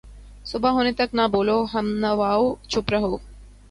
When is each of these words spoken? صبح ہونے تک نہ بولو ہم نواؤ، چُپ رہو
صبح 0.51 0.69
ہونے 0.75 0.91
تک 0.99 1.09
نہ 1.17 1.25
بولو 1.33 1.57
ہم 1.73 1.85
نواؤ، 2.03 2.45
چُپ 2.71 2.85
رہو 2.93 3.09